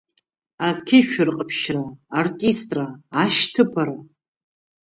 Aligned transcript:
Ақьышә 0.67 1.15
рҟаԥшьра, 1.27 1.83
артистра, 2.17 2.85
ашьҭыԥара! 3.21 3.97